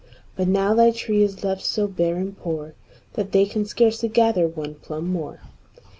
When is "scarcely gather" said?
3.65-4.47